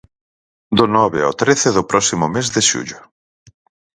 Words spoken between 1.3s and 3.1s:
trece do próximo mes de xullo.